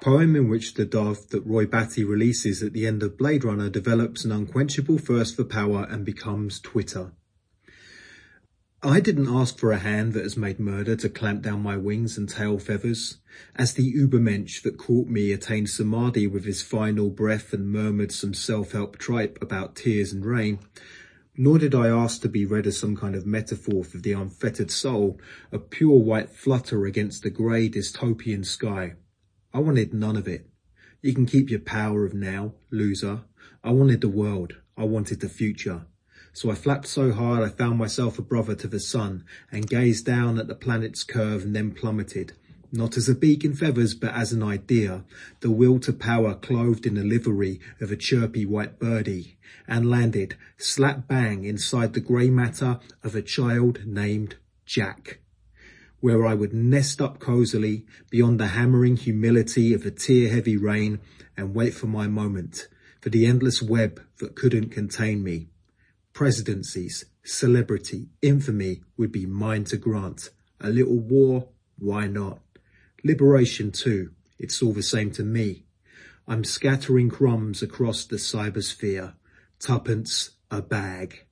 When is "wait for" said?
61.54-61.86